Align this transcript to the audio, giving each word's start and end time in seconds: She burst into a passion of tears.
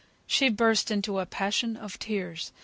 She 0.25 0.49
burst 0.49 0.89
into 0.89 1.19
a 1.19 1.27
passion 1.27 1.77
of 1.77 1.99
tears. 1.99 2.51